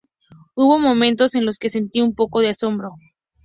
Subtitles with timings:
[0.55, 2.95] Hubo momentos en los que sentí un poco de asombro.